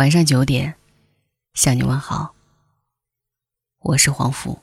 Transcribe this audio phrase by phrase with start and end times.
[0.00, 0.74] 晚上九点，
[1.52, 2.34] 向你问好。
[3.80, 4.58] 我是黄甫。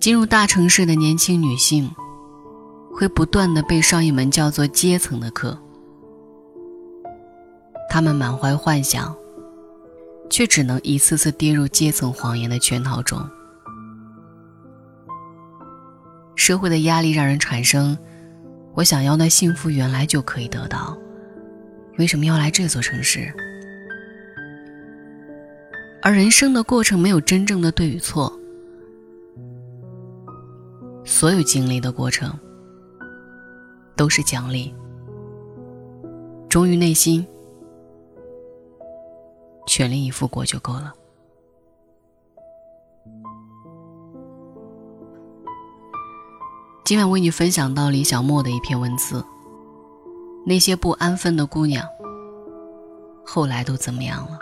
[0.00, 1.88] 进入大城市的年轻女性，
[2.92, 5.56] 会不断的被上一门叫做阶层的课。
[7.88, 9.16] 她们满怀幻想，
[10.28, 13.24] 却只能一次次跌入阶层谎言的圈套中。
[16.38, 17.98] 社会的压力让人产生：
[18.72, 20.96] 我想要的幸福原来就可以得到，
[21.98, 23.30] 为什么要来这座城市？
[26.00, 28.32] 而人生的过程没有真正的对与错，
[31.04, 32.32] 所有经历的过程
[33.96, 34.72] 都是奖励。
[36.48, 37.26] 忠于内心，
[39.66, 40.94] 全力以赴过就够了。
[46.88, 49.22] 今晚为你分享到李小莫的一篇文字。
[50.46, 51.86] 那些不安分的姑娘，
[53.26, 54.38] 后来都怎么样了？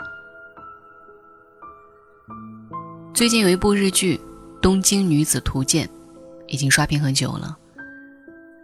[3.13, 4.15] 最近有一部日剧
[4.61, 5.85] 《东京女子图鉴》，
[6.47, 7.57] 已经刷屏很久了。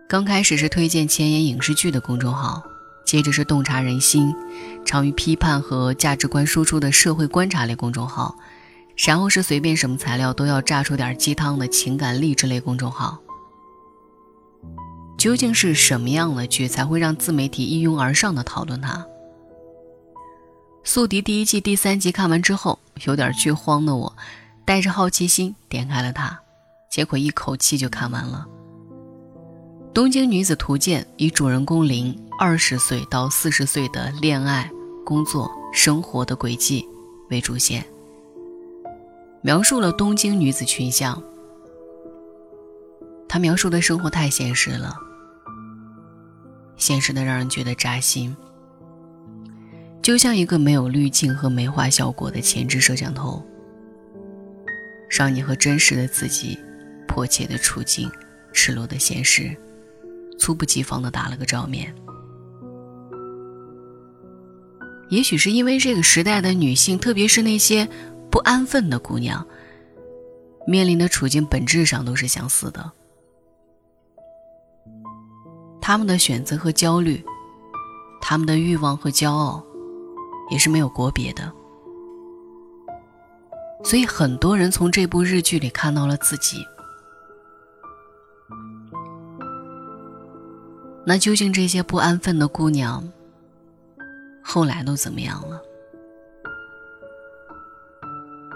[0.08, 2.64] 刚开始是推荐前沿影视剧的公众号，
[3.04, 4.34] 接着是洞察人心、
[4.86, 8.34] 常于批判和价值观输出的社会观察类公众号，
[8.96, 13.20] 然后是随便什么材料都要炸出点鸡汤的情感励志类公众号。
[15.18, 18.96] 究竟是什么样的剧才会让自媒体一拥而上的讨论它？
[20.84, 24.14] 《宿敌》第一季第三集看完之后，有点剧荒的我，
[24.66, 26.38] 带着好奇心点开了它，
[26.92, 28.46] 结果一口气就看完了。
[29.94, 34.70] 《东京女子图鉴》以主人公林二十岁到四十岁的恋爱、
[35.06, 36.86] 工作、生活的轨迹
[37.30, 37.86] 为主线，
[39.42, 41.22] 描述了东京女子群像。
[43.34, 44.96] 他描述的生活太现实了。
[46.78, 48.38] 现实的让人觉得扎心，
[50.04, 53.44] 就像一个没有滤镜和美化效果的前置摄像头，
[55.10, 56.60] 让你和真实的自己、
[57.08, 58.08] 迫切的处境、
[58.54, 59.58] 赤裸的现实，
[60.38, 61.92] 猝不及防的打了个照面。
[65.10, 67.90] 也许是因为这个时代的女性，特别是那些
[68.30, 69.44] 不安分的姑娘，
[70.68, 72.92] 面临的处境本质上都是相似的。
[75.86, 77.22] 他们的选择和焦虑，
[78.22, 79.62] 他们的欲望和骄傲，
[80.50, 81.52] 也是没有国别的。
[83.84, 86.66] 所以很多人从这部日剧里看到了自己。
[91.06, 93.04] 那究竟这些不安分的姑娘，
[94.42, 95.62] 后来都怎么样了？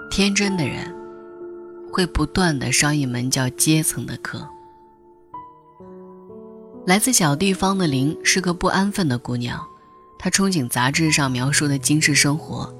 [0.10, 0.96] 天真的人，
[1.92, 4.48] 会不断的上一门叫阶层的课。
[6.88, 9.62] 来自小地方的林是个不安分的姑娘，
[10.18, 12.74] 她憧憬杂志上描述的精致生活，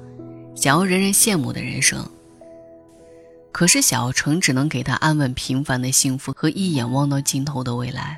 [0.56, 2.10] 想要人人羡慕的人生。
[3.52, 8.18] 可是小城只能给她安稳平凡的幸福和一眼望到尽头的未来。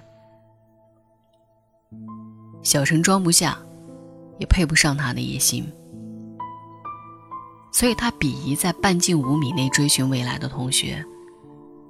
[2.61, 3.57] 小城装不下，
[4.37, 5.67] 也配不上她的野心，
[7.71, 11.03] 所以她鄙夷在半径五米内追寻未来的同学，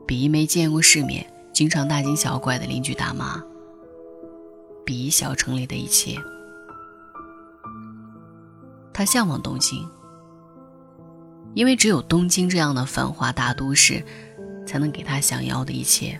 [0.07, 3.43] 鄙夷没见过世面、经常大惊小怪的邻居大妈。
[4.89, 6.17] 比小城里的一切，
[8.91, 9.87] 他向往东京，
[11.53, 14.03] 因为只有东京这样的繁华大都市，
[14.65, 16.19] 才能给他想要的一切。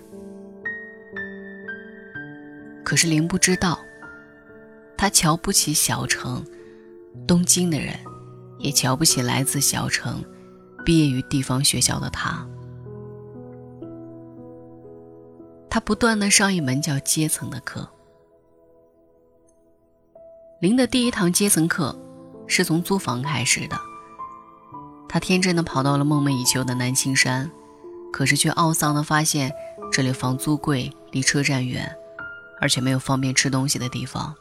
[2.85, 3.79] 可是林不知道，
[4.95, 6.45] 他瞧不起小城、
[7.25, 7.95] 东京的人，
[8.59, 10.23] 也瞧不起来自小城、
[10.85, 12.47] 毕业于地方学校的他。
[15.71, 17.89] 他不断的上一门叫阶层的课。
[20.59, 21.97] 林的第一堂阶层课，
[22.45, 23.79] 是从租房开始的。
[25.07, 27.49] 他天真的跑到了梦寐以求的南青山，
[28.11, 29.53] 可是却懊丧的发现，
[29.89, 31.89] 这里房租贵，离车站远，
[32.59, 34.35] 而且没有方便吃东西的地方。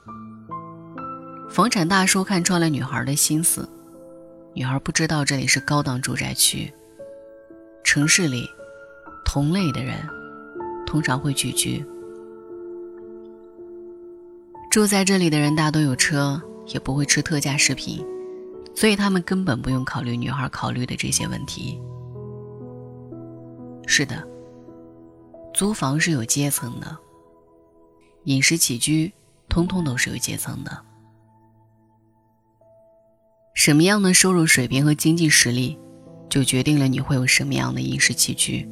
[1.48, 3.68] 房产大叔看穿了女孩的心思，
[4.54, 6.72] 女孩不知道这里是高档住宅区。
[7.84, 8.44] 城市里，
[9.24, 9.96] 同类的人，
[10.84, 11.86] 通常会聚居。
[14.70, 18.04] 住在这里的人大多有车，也不会吃特价食品，
[18.74, 21.80] 所以他们根本不用考虑女孩考虑的这些问题。
[23.86, 24.22] 是的，
[25.54, 26.96] 租房是有阶层的，
[28.24, 29.10] 饮食起居
[29.48, 30.84] 通通都是有阶层的。
[33.54, 35.78] 什么样的收入水平和经济实力，
[36.28, 38.68] 就决定了你会有什么样的饮食起居。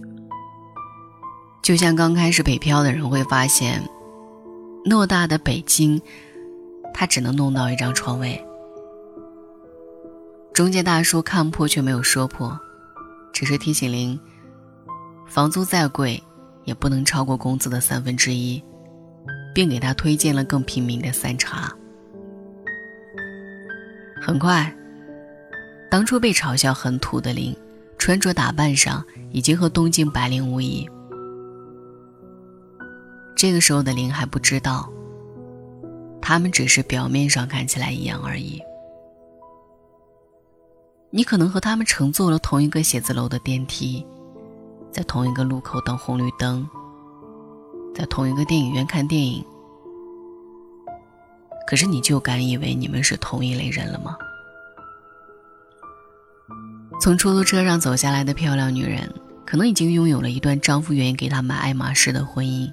[1.62, 3.82] 就像刚开始北漂的人会发现，
[4.88, 6.00] 偌大的北京，
[6.94, 8.40] 他只能弄到一张床位。
[10.54, 12.56] 中介大叔看破却没有说破，
[13.32, 14.18] 只是提醒林：
[15.26, 16.22] 房租再贵，
[16.64, 18.62] 也不能超过工资的三分之一，
[19.52, 21.72] 并给他推荐了更平民的三茶。
[24.22, 24.72] 很快，
[25.90, 27.54] 当初被嘲笑很土的林，
[27.98, 30.88] 穿着打扮上已经和东京白领无异。
[33.46, 34.90] 这个时候的林还不知道，
[36.20, 38.60] 他们只是表面上看起来一样而已。
[41.10, 44.04] 你可能和他们乘坐了同一个写字楼的电梯，
[44.90, 46.68] 在同一个路口等红绿灯，
[47.94, 49.44] 在同一个电影院看电影。
[51.68, 54.16] 可是你就敢以为你们是同一类人了吗？
[57.00, 59.08] 从出租车上走下来的漂亮女人，
[59.44, 62.68] 可能已经拥有了一段丈夫愿意给她买爱马仕的婚姻。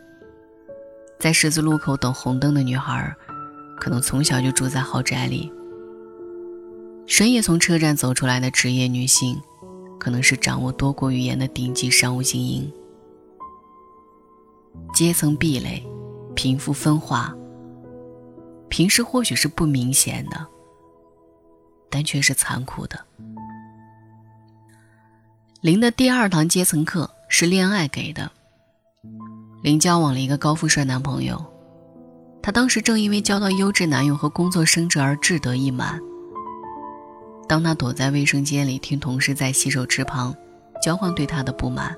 [1.23, 3.15] 在十字路口等红灯的女孩，
[3.79, 5.49] 可能从小就住在豪宅里。
[7.07, 9.41] 深夜从车站走出来的职业女性，
[9.97, 12.69] 可能是掌握多国语言的顶级商务精英。
[14.93, 15.81] 阶层壁垒，
[16.35, 17.33] 贫富分化。
[18.67, 20.45] 平时或许是不明显的，
[21.89, 22.99] 但却是残酷的。
[25.61, 28.29] 林的第二堂阶层课是恋爱给的。
[29.63, 31.41] 林交往了一个高富帅男朋友，
[32.41, 35.97] 她当时正因为交到优质男友和工作升职而志得意满。
[37.47, 40.35] 当他躲在卫生间里听同事在洗手池旁
[40.81, 41.95] 交换对他的不满，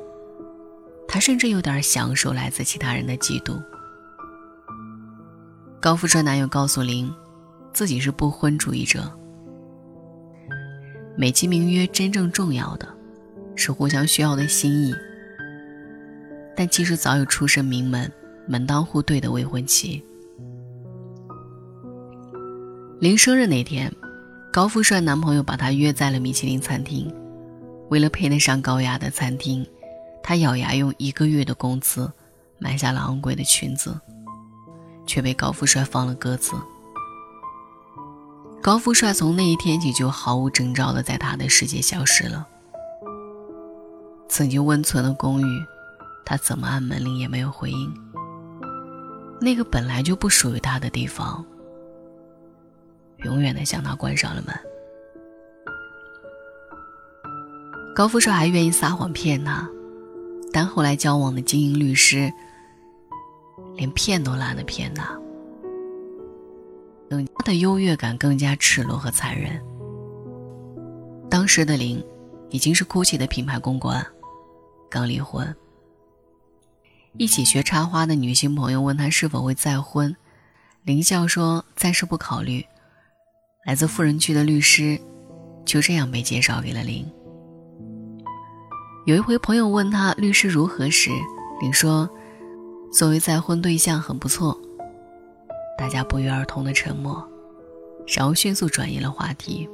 [1.07, 3.59] 他甚至有点享受来自其他人的嫉妒。
[5.81, 7.11] 高富帅男友告诉林，
[7.73, 9.11] 自己是不婚主义者，
[11.17, 12.87] 美其名曰真正重要的，
[13.55, 14.93] 是互相需要的心意。
[16.55, 18.11] 但其实早有出身名门、
[18.47, 20.03] 门当户对的未婚妻。
[22.99, 23.91] 林生日那天。
[24.53, 27.13] 高富帅男朋友把她约在了米其林餐厅，
[27.89, 29.67] 为了配得上高雅的餐厅，
[30.23, 32.09] 她咬牙用一个月的工资
[32.57, 33.99] 买下了昂贵的裙子，
[35.05, 36.53] 却被高富帅放了鸽子。
[38.61, 42.47] 高富帅从那一天起就毫无征兆的在她的世界消失了。
[44.29, 45.65] 曾经温存的公寓，
[46.25, 47.93] 他怎么按门铃也没有回应。
[49.39, 51.45] 那个本来就不属于他的地方。
[53.23, 54.55] 永远的向他关上了门。
[57.95, 59.67] 高富帅还愿意撒谎骗他，
[60.51, 62.31] 但后来交往的精英律师，
[63.75, 65.17] 连骗都懒得骗他。
[67.09, 69.61] 他的优越感更加赤裸和残忍。
[71.29, 72.03] 当时的林，
[72.49, 74.05] 已经是 GUCCI 的品牌公关，
[74.89, 75.55] 刚离婚。
[77.17, 80.13] 一起学插花的女性朋友问他是否会再婚，
[80.83, 82.65] 林笑说暂时不考虑。
[83.65, 84.99] 来自富人区的律师，
[85.65, 87.09] 就这样被介绍给了林。
[89.05, 91.09] 有一回，朋友问他律师如何时，
[91.61, 92.09] 林说
[92.91, 94.59] ：“作为再婚对象很不错。”
[95.79, 97.25] 大家不约而同的沉默，
[98.07, 99.69] 然后迅速转移了话题。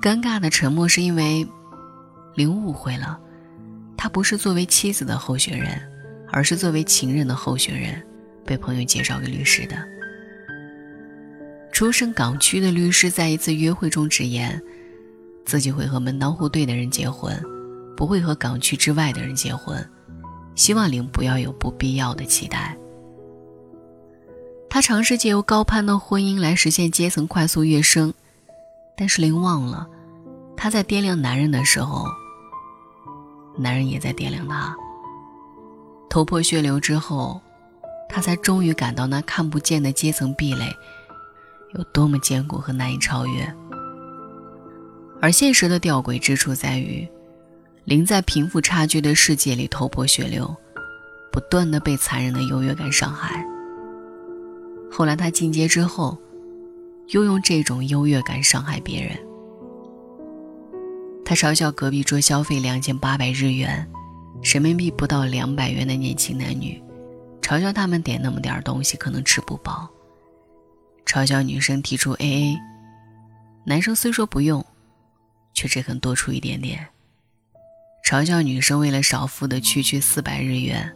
[0.00, 1.46] 尴尬的沉默是因为
[2.34, 3.20] 林误会了，
[4.02, 5.80] 他不是作为妻子的候选人，
[6.32, 8.02] 而是作为情人的候选人，
[8.44, 9.76] 被朋友介绍给律师的。
[11.70, 14.60] 出身港区的律师在一次约会中直言，
[15.44, 17.40] 自己会和门当户对的人结婚，
[17.96, 19.88] 不会和港区之外的人结婚，
[20.56, 22.76] 希望林不要有不必要的期待。
[24.68, 28.12] 他尝试借由高攀的婚姻来实现阶层快速跃升，
[28.96, 29.86] 但是林忘了，
[30.56, 32.04] 他在掂量男人的时候，
[33.56, 34.74] 男人也在掂量他。
[36.08, 37.40] 头破血流之后，
[38.08, 40.66] 他才终于感到那看不见的阶层壁垒。
[41.74, 43.50] 有多么坚固和难以超越，
[45.22, 47.08] 而现实的吊诡之处在于，
[47.84, 50.54] 林在贫富差距的世界里头破血流，
[51.32, 53.42] 不断的被残忍的优越感伤害。
[54.90, 56.18] 后来他进阶之后，
[57.08, 59.18] 又用这种优越感伤害别人。
[61.24, 63.88] 他嘲笑隔壁桌消费两千八百日元，
[64.42, 66.82] 人民币不到两百元的年轻男女，
[67.40, 69.88] 嘲笑他们点那么点东西可能吃不饱。
[71.06, 72.56] 嘲笑女生提出 AA，
[73.64, 74.64] 男生虽说不用，
[75.54, 76.86] 却只肯多出一点点。
[78.04, 80.92] 嘲笑女生为了少付的区区四百日元，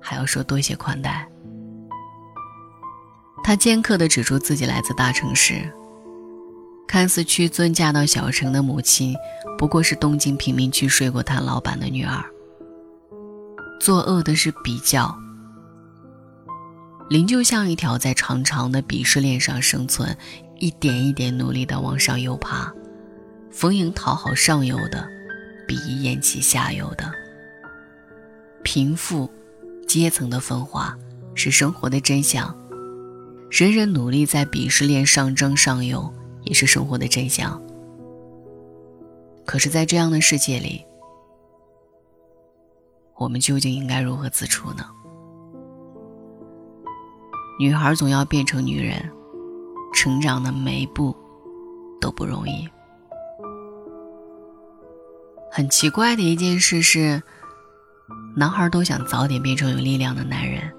[0.00, 1.26] 还要说多谢宽待。
[3.42, 5.72] 他尖刻地指出自己来自大城市，
[6.86, 9.14] 看似屈尊嫁到小城的母亲，
[9.58, 12.24] 不过是东京贫民区水果摊老板的女儿。
[13.80, 15.14] 作恶的是比较。
[17.08, 20.16] 灵就像一条在长长的鄙视链上生存，
[20.58, 22.72] 一点一点努力的往上游爬，
[23.50, 25.06] 逢迎讨好上游的，
[25.68, 27.12] 鄙夷厌弃下游的。
[28.64, 29.30] 贫富
[29.86, 30.96] 阶层的分化
[31.36, 32.52] 是生活的真相，
[33.50, 36.12] 人人努力在鄙视链上争上游，
[36.46, 37.60] 也是生活的真相。
[39.44, 40.84] 可是，在这样的世界里，
[43.14, 44.84] 我们究竟应该如何自处呢？
[47.58, 49.10] 女孩总要变成女人，
[49.94, 51.14] 成长的每一步
[52.00, 52.68] 都不容易。
[55.50, 57.22] 很奇怪的一件事是，
[58.36, 60.70] 男孩都想早点变成有力量的男人，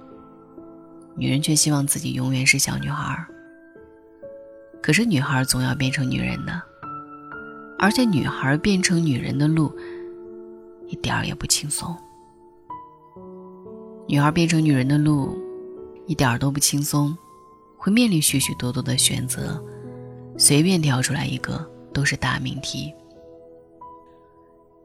[1.15, 3.25] 女人却希望自己永远是小女孩。
[4.87, 6.61] 可是，女孩总要变成女人的，
[7.77, 9.69] 而且女孩变成女人的路
[10.87, 11.93] 一点儿也不轻松。
[14.07, 15.37] 女孩变成女人的路。
[16.05, 17.13] 一点儿都不轻松，
[17.77, 19.61] 会面临许许多多的选择，
[20.37, 22.93] 随便挑出来一个都是大命题。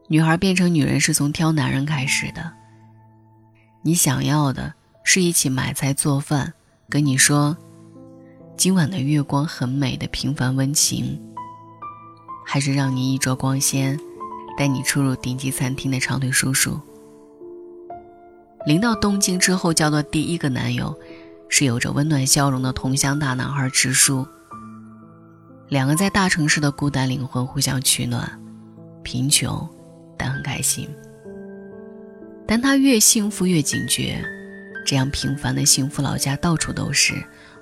[0.09, 2.51] 女孩变成女人是从挑男人开始的。
[3.83, 4.73] 你想要的
[5.05, 6.53] 是一起买菜做饭，
[6.89, 7.55] 跟你说
[8.55, 11.19] 今晚的月光很美的平凡温情，
[12.45, 13.99] 还是让你衣着光鲜，
[14.57, 16.79] 带你出入顶级餐厅的长腿叔叔？
[18.65, 20.95] 临到东京之后交的第一个男友，
[21.49, 24.25] 是有着温暖笑容的同乡大男孩直树。
[25.67, 28.39] 两个在大城市的孤单灵魂互相取暖，
[29.01, 29.67] 贫穷
[30.15, 30.87] 但很开心。
[32.47, 34.23] 但他越幸福越警觉，
[34.85, 37.15] 这样平凡的幸福老家到处都是，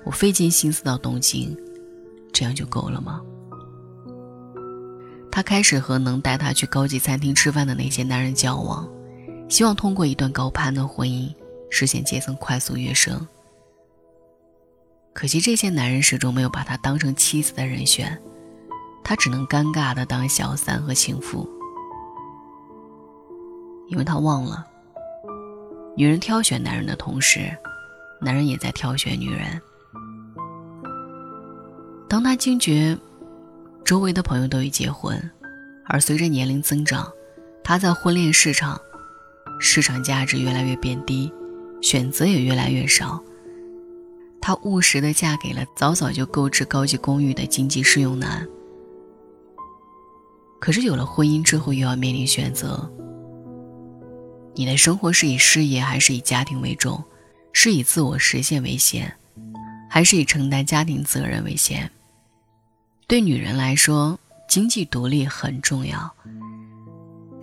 [0.04, 1.56] 我费尽心思到东京，
[2.32, 3.20] 这样就够了吗？
[5.30, 8.88] 他开始和能带他去高级餐厅吃饭的那些男人交往。
[9.48, 11.30] 希望通过一段高攀的婚姻
[11.68, 13.28] 实现阶层快速跃升。
[15.12, 18.18] 可惜这些男人始终没有把她当成妻子的人选，
[19.04, 21.46] 他只能尴尬的当小三和情妇。
[23.88, 24.66] 因为他忘了，
[25.98, 27.54] 女人挑选男人的同时，
[28.22, 29.60] 男人也在挑选女人。
[32.12, 32.94] 当他惊觉
[33.86, 35.18] 周围的朋友都已结婚，
[35.86, 37.10] 而随着年龄增长，
[37.64, 38.78] 他在婚恋市场。
[39.58, 41.32] 市场价值越来越变低，
[41.80, 43.18] 选择也越来越少。
[44.42, 48.46] 他务实的嫁给了早早就购置高级公寓的经济适用男。
[50.60, 52.92] 可是有了婚姻之后，又要面临选择：
[54.54, 57.02] 你的生活是以事业还是以家庭为重？
[57.54, 59.10] 是以自我实现为先，
[59.88, 61.90] 还是以承担家庭责任为先？
[63.12, 66.10] 对女人来说，经济独立很重要。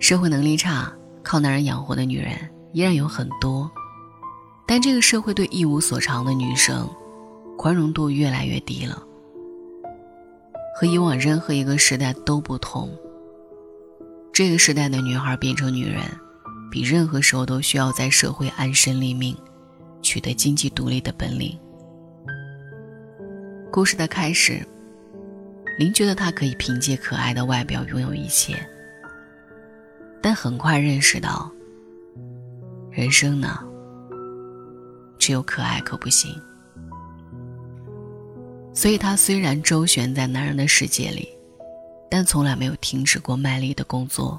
[0.00, 0.92] 社会能力差。
[1.22, 2.32] 靠男人养活的女人
[2.72, 3.70] 依然有很多，
[4.66, 6.90] 但这个社会对一无所长的女生
[7.56, 9.00] 宽容度越来越低了。
[10.74, 12.90] 和以往任何一个时代都不同，
[14.32, 16.02] 这个时代的女孩变成女人，
[16.68, 19.36] 比任何时候都需要在社会安身立命，
[20.02, 21.56] 取得经济独立的本领。
[23.70, 24.66] 故事的开始，
[25.78, 28.54] 林觉得她可以凭借可爱的外表拥有一切。
[30.22, 31.50] 但很快认识到，
[32.90, 33.58] 人生呢，
[35.18, 36.30] 只有可爱可不行。
[38.74, 41.28] 所以，她虽然周旋在男人的世界里，
[42.10, 44.38] 但从来没有停止过卖力的工作。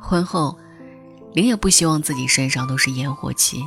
[0.00, 0.56] 婚后，
[1.32, 3.64] 林也不希望自己身上都是烟火气，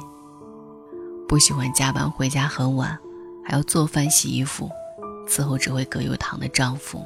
[1.27, 2.97] 不喜欢加班回家很晚，
[3.45, 4.71] 还要做饭、洗衣服，
[5.29, 7.05] 伺候只会葛优躺的丈夫。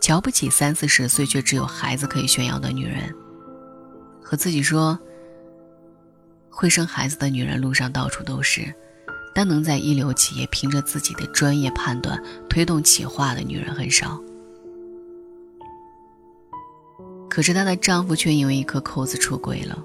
[0.00, 3.14] 瞧不起三四十岁却只有孩子可以炫耀的女人，
[4.20, 4.98] 和自己说
[6.50, 8.74] ：“会生孩子的女人路上到处都是，
[9.34, 14.20] 但能在一流企业凭着自己的专业判断推动企划的女人很少。”
[17.30, 19.82] 可是她的丈夫却因为一颗扣子出轨了。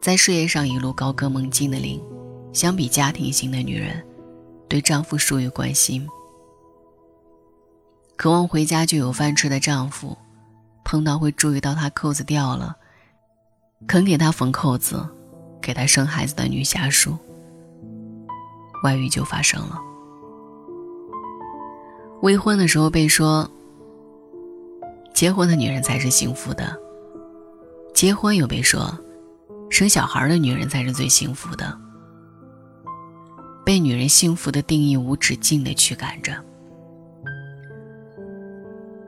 [0.00, 2.00] 在事业上一路高歌猛进的林，
[2.52, 4.02] 相比家庭型的女人，
[4.68, 6.06] 对丈夫疏于关心。
[8.16, 10.16] 渴望回家就有饭吃的丈夫，
[10.84, 12.76] 碰到会注意到她扣子掉了，
[13.86, 15.08] 肯给她缝扣子，
[15.62, 17.16] 给她生孩子的女下属，
[18.82, 19.78] 外遇就发生了。
[22.22, 23.48] 未婚的时候被说，
[25.14, 26.64] 结婚的女人才是幸福的；
[27.94, 28.92] 结婚又被说，
[29.70, 31.78] 生小孩的女人才是最幸福的。
[33.68, 36.42] 被女人幸福的定义无止境的驱赶着。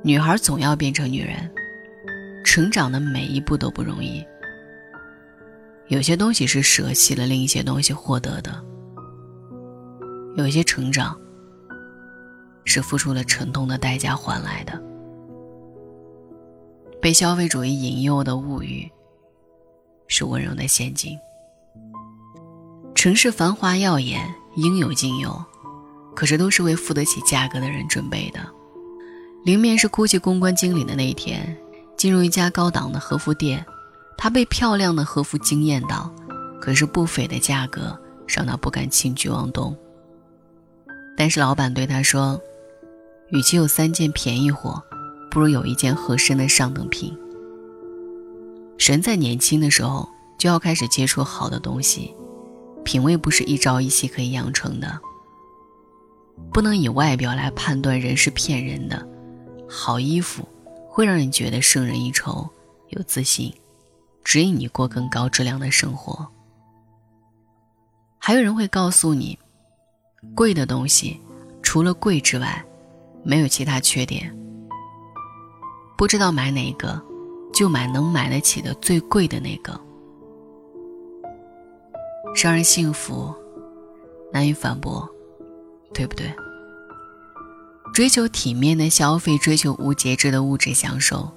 [0.03, 1.51] 女孩总要变成女人，
[2.45, 4.23] 成长的每一步都不容易。
[5.89, 8.63] 有些东西是舍弃了另一些东西获得的，
[10.37, 11.19] 有些成长
[12.67, 14.79] 是付出了沉痛的代价换来的。
[17.01, 18.87] 被消费主义引诱的物欲，
[20.07, 21.19] 是温柔的陷阱。
[22.95, 24.23] 城市繁华耀眼，
[24.55, 25.45] 应有尽有，
[26.15, 28.41] 可是都是为付得起价格的人准备的。
[29.45, 31.57] 林面是 GUCCI 公关经理的那一天，
[31.97, 33.65] 进入一家高档的和服店。
[34.19, 36.13] 他被漂亮的和服惊艳到，
[36.61, 39.75] 可是不菲的价格让他不敢轻举妄动。
[41.17, 42.39] 但是老板对他说
[43.33, 44.83] ：“与其有三件便宜货，
[45.31, 47.17] 不如有一件合身的上等品。”
[48.77, 50.07] 人在年轻的时候
[50.39, 52.15] 就要开始接触好的东西，
[52.91, 55.01] 品味不是一朝一夕可以养成的。
[56.53, 59.09] 不能以外表来判断人是骗人的。
[59.69, 60.43] 好衣服
[60.89, 62.51] 会让人觉得胜人一筹，
[62.89, 63.55] 有自信。
[64.25, 66.27] 指引你过更高质量的生活。
[68.19, 69.39] 还有人会告诉你，
[70.35, 71.21] 贵的东西
[71.63, 72.65] 除了贵之外，
[73.23, 74.37] 没有其他缺点。
[75.97, 77.01] 不知道买哪个，
[77.55, 79.81] 就买能买得起的最贵的那个。
[82.35, 83.35] 让人幸福，
[84.33, 85.09] 难以反驳，
[85.93, 86.33] 对不对？
[87.93, 91.31] 追求体面的消费，追求无节制的物质享受，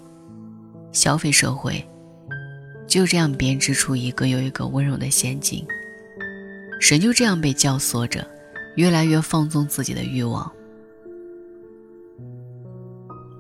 [0.91, 1.85] 消费社会。
[2.88, 5.65] 就这样编织出一个又一个温柔的陷阱，
[6.79, 8.25] 神就这样被教唆着，
[8.75, 10.50] 越来越放纵自己的欲望。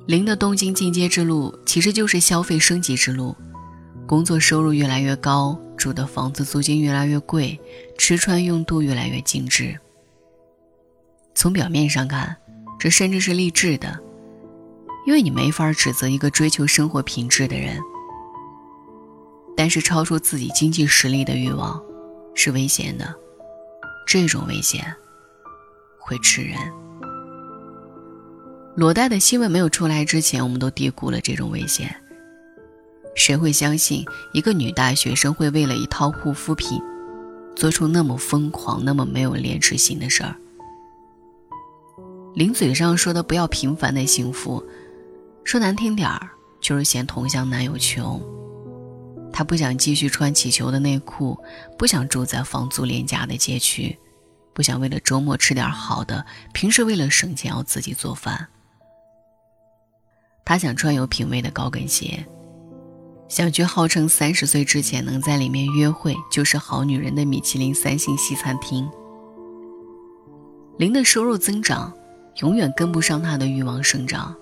[0.07, 3.35] 零的东京进阶之路其实就是消费升级之路，
[4.05, 7.59] 工作收入越来越高，住的房子租金越来越贵，
[7.97, 9.77] 吃穿用度越来越精致。
[11.33, 12.35] 从表面上看，
[12.77, 13.97] 这甚至是励志的，
[15.07, 17.79] 因为你没法指责一个追求生活品质的人。
[19.55, 21.81] 但是超出自己经济实力的欲望
[22.35, 23.13] 是危险的，
[24.05, 24.83] 这种危险
[25.97, 26.57] 会吃人。
[28.75, 31.95] 裸贷的新闻没有出来之前，我们都低估了这种危险。
[33.15, 36.81] 谁会相信一个女大学生会为了一套护肤品，
[37.55, 40.35] 做出那么疯狂、那么没有廉耻心的事儿？
[42.35, 44.63] 临嘴上说的不要平凡的幸福，
[45.43, 48.21] 说难听点儿就是嫌同乡男友穷。
[49.31, 51.37] 她不想继续穿起球的内裤，
[51.77, 53.95] 不想住在房租廉价的街区，
[54.53, 58.47] 不想为了周末吃点好的，平时为了省钱要自己做饭。
[60.43, 62.25] 她想穿有品位的高跟鞋，
[63.33, 68.87] 想去号称三十岁之前能在里面约会就是好女人的米其林三星西餐厅。
[70.77, 71.91] 林的收入增长，
[72.43, 74.35] 永远跟不上她的欲望生长，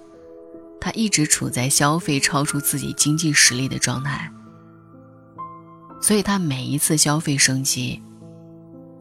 [0.77, 4.29] 她一直处在消费超出自己经济实力的状态。
[6.01, 8.03] 所以，他每一次消费升级，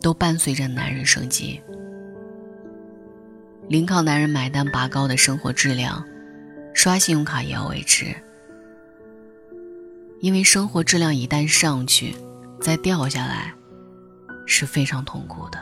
[0.00, 1.61] 都伴随着男人升级。
[3.66, 6.05] 零靠男人买单拔高的生活质量，
[6.74, 8.14] 刷信用卡也要维持。
[10.21, 12.15] 因为生活质量一旦上去，
[12.61, 13.55] 再掉下来，
[14.47, 15.59] 是非常痛苦的。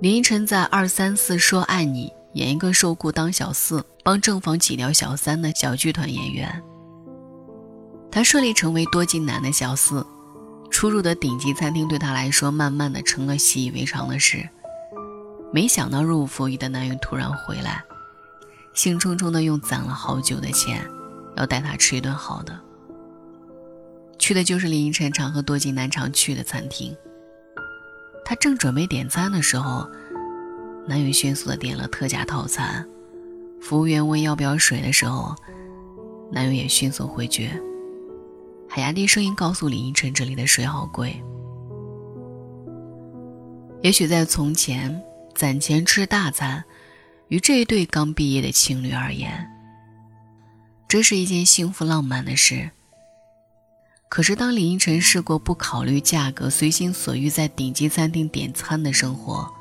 [0.00, 6.62] 林依晨在《二三四说爱你》演一个受雇当小四，帮正房挤掉小三的小剧团演员。
[8.10, 10.06] 他顺利成为多金男的小四，
[10.70, 14.48] 出入的顶级餐厅对他来说，慢慢的成了习以为常的事。
[15.52, 17.82] 没想到入伍服役的男友突然回来，
[18.72, 20.84] 兴冲冲的用攒了好久的钱，
[21.36, 22.58] 要带他吃一顿好的。
[24.18, 26.96] 去的就是林依晨常和多金男常去的餐厅。
[28.24, 29.86] 他正准备点餐的时候，
[30.86, 32.86] 男友迅速的点了特价套餐。
[33.60, 35.34] 服务员问要不要水的时候，
[36.32, 37.50] 男友也迅速回绝。
[38.68, 41.22] 海压低声音告诉林依晨：“这里的水好贵。”
[43.82, 45.02] 也许在从前，
[45.34, 46.64] 攒钱吃大餐，
[47.28, 49.46] 于这一对刚毕业的情侣而言，
[50.94, 52.70] 这是一件幸福浪漫的事。
[54.08, 59.52] 可是，当林依晨试过不考虑价格、随心所欲在顶级餐厅点餐的生活，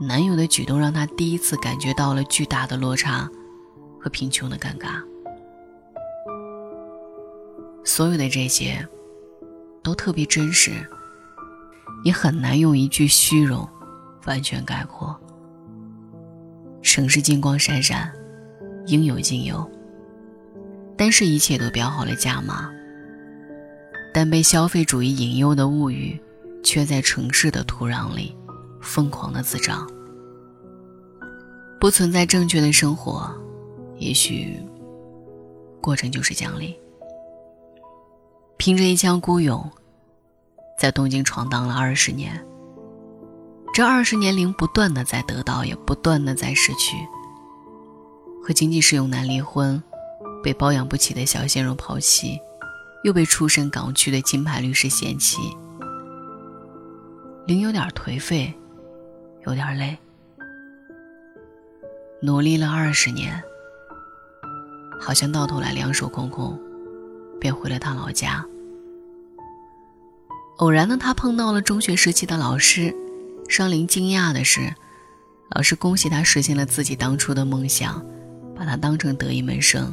[0.00, 3.28] 男友的举动让她第一次感觉到了巨大的落差
[4.00, 5.04] 和贫穷的尴尬。
[7.84, 8.88] 所有的这些，
[9.82, 10.72] 都特别真实，
[12.04, 13.68] 也很难用一句虚荣
[14.24, 15.14] 完全概括。
[16.80, 18.10] 城市金光闪闪，
[18.86, 19.70] 应有尽有，
[21.02, 22.70] 但是一切都标好了价码。
[24.14, 26.16] 但被消费主义引诱的物欲，
[26.62, 28.36] 却在城市的土壤里
[28.80, 29.84] 疯狂的滋长。
[31.80, 33.28] 不存在正确的生活，
[33.98, 34.56] 也许
[35.80, 36.78] 过程就是奖励。
[38.56, 39.68] 凭着一腔孤勇，
[40.78, 42.40] 在东京闯荡了二十年。
[43.74, 46.96] 这二十年龄，不断的在得到，也不断的在失去。
[48.40, 49.82] 和经济适用男离婚，
[50.42, 52.38] 被包养不起的小鲜肉抛弃，
[53.04, 55.38] 又被出身港区的金牌律师嫌弃。
[57.46, 58.52] 林有点颓废，
[59.46, 59.96] 有点累。
[62.20, 63.42] 努力了二十年，
[65.00, 66.58] 好像到头来两手空空，
[67.40, 68.44] 便回了趟老家。
[70.58, 72.94] 偶然的他碰到了中学时期的老师，
[73.48, 74.72] 让林惊讶的是，
[75.50, 78.00] 老师恭喜他实现了自己当初的梦想，
[78.54, 79.92] 把他当成得意门生，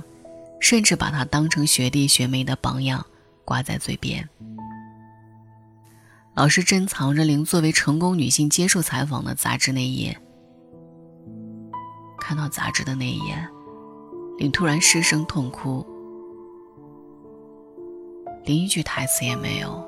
[0.60, 3.06] 甚至把他当成学弟学妹的榜样
[3.46, 4.28] 挂在嘴边。
[6.36, 10.18] 老师珍藏着林作为成功女性接受采访的杂志内页。
[12.20, 13.50] 看到杂志的那一眼，
[14.38, 15.86] 林突然失声痛哭，
[18.46, 19.86] 连一句台词也没有。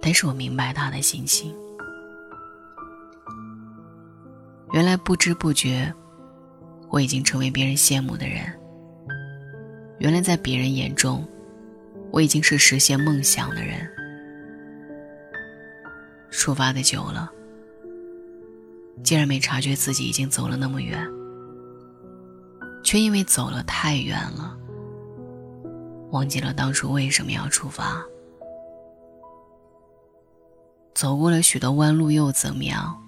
[0.00, 1.54] 但是我明白他的心情。
[4.72, 5.92] 原来不知不觉，
[6.90, 8.57] 我已经成为别人羡慕的人。
[9.98, 11.26] 原来在别人眼中，
[12.10, 13.88] 我已经是实现梦想的人。
[16.30, 17.32] 出发的久了。
[19.04, 21.08] 竟然没察觉自己已经走了那么远，
[22.82, 24.58] 却因为走了太远了，
[26.10, 28.02] 忘记了当初为什么要出发。
[30.94, 33.00] 走过了许多弯路又怎么样？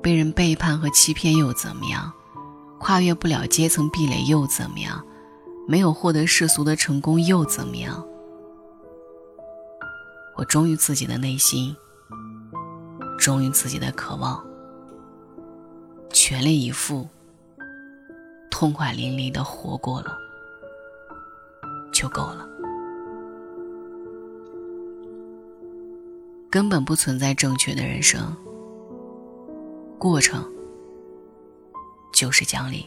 [0.00, 2.12] 被人背叛和欺骗又怎么样？
[2.78, 5.04] 跨越不了阶层壁垒又怎么样？
[5.70, 8.02] 没有获得世俗的成功又怎么样？
[10.34, 11.76] 我忠于自己的内心，
[13.18, 14.42] 忠于自己的渴望。
[16.10, 17.06] 全力以赴，
[18.50, 20.16] 痛快淋漓的活过了，
[21.92, 22.48] 就够了。
[26.48, 28.34] 根本不存在正确的人生，
[29.98, 30.50] 过程
[32.10, 32.86] 就是奖励。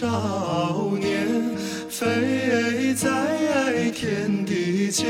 [0.00, 1.28] 少年，
[1.90, 5.04] 飞在天地间，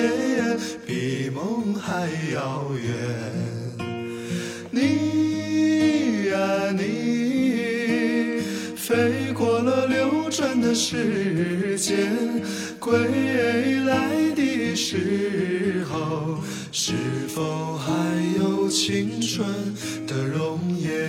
[0.84, 2.90] 比梦还遥远。
[4.72, 8.42] 你呀，你
[8.74, 12.42] 飞过了流转的时间。
[12.80, 12.98] 归
[13.84, 16.40] 来的时候，
[16.72, 16.94] 是
[17.28, 17.92] 否还
[18.40, 19.46] 有青春
[20.08, 21.08] 的容颜？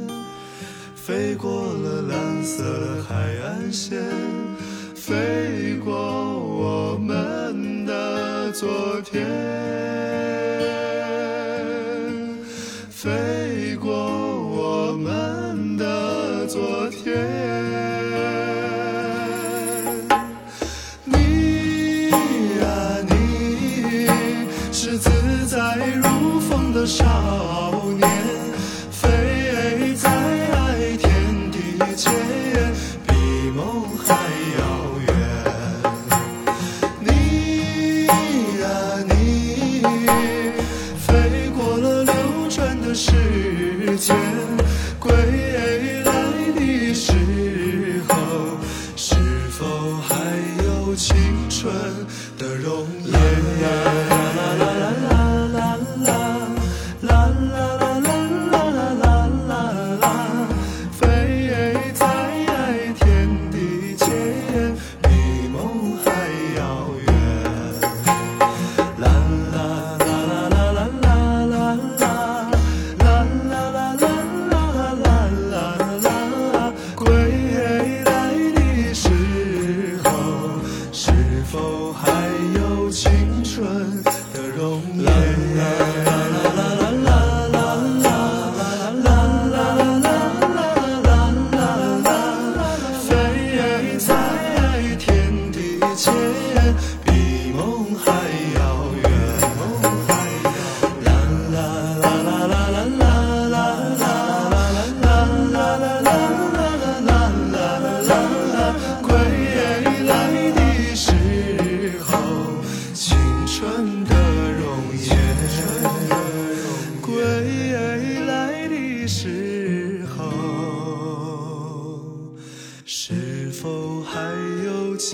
[1.03, 3.99] 飞过了蓝色海岸线
[4.93, 9.25] 飞过我们的昨天
[12.91, 17.17] 飞过我们的昨天。
[21.03, 22.11] 你
[22.59, 22.67] 呀
[23.09, 24.05] 你
[24.71, 25.09] 是自
[25.47, 27.03] 在如风的少
[27.97, 28.10] 年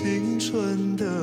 [0.00, 1.17] 青春的